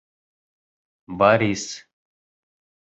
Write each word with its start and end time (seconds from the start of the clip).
Борис: 1.19 1.69